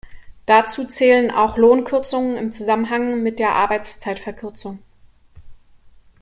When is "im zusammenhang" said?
2.35-3.21